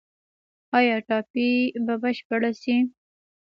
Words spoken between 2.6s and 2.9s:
شي؟